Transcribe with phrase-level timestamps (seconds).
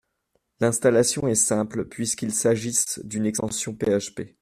[0.61, 4.29] L’installation est simple puisqu’il s’agisse d’une extension PHP.